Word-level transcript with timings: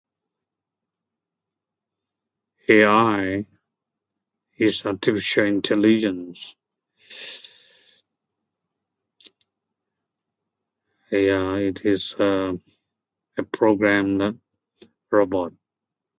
AI 2.69 3.45
isn't 4.57 5.05
showing 5.19 5.55
intelligence. 5.57 6.55
AI 11.11 11.59
it 11.59 11.85
is 11.85 12.13
a 12.17 12.57
programmed 13.51 14.39
robot. 15.11 15.53